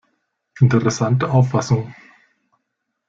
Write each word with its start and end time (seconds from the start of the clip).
Interessante 0.61 1.27
Auffassung. 1.29 1.93